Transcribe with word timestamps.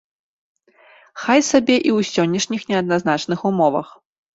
Хай 1.25 1.39
сабе 1.51 1.75
і 1.87 1.91
ў 1.99 2.11
сённяшніх 2.13 2.61
неадназначных 2.75 3.39
умовах. 3.55 3.99